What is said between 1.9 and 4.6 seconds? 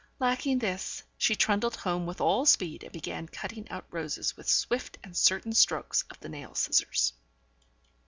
with all speed, and began cutting out roses with